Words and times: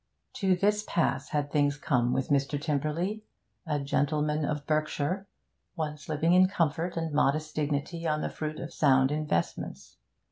To 0.37 0.55
this 0.55 0.83
pass 0.87 1.29
had 1.29 1.51
things 1.51 1.77
come 1.77 2.11
with 2.11 2.29
Mr. 2.29 2.59
Tymperley, 2.59 3.21
a 3.67 3.79
gentleman 3.79 4.43
of 4.45 4.65
Berkshire, 4.65 5.27
once 5.75 6.09
living 6.09 6.33
in 6.33 6.47
comfort 6.47 6.97
and 6.97 7.13
modest 7.13 7.53
dignity 7.55 8.07
on 8.07 8.21
the 8.21 8.29
fruit 8.31 8.59
of 8.59 8.73
sound 8.73 9.11
investments. 9.11 9.97